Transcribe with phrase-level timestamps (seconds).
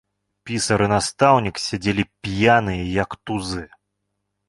[0.49, 3.63] Пісар і настаўнік сядзелі п'яныя, як тузы.